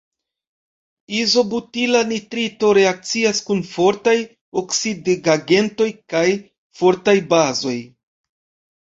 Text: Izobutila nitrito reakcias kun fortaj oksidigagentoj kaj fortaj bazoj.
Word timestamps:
Izobutila 1.17 2.01
nitrito 2.13 2.73
reakcias 2.79 3.43
kun 3.51 3.63
fortaj 3.75 4.17
oksidigagentoj 4.65 5.93
kaj 6.17 6.27
fortaj 6.83 7.19
bazoj. 7.39 7.81